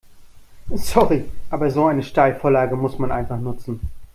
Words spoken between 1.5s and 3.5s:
aber so eine Steilvorlage muss man einfach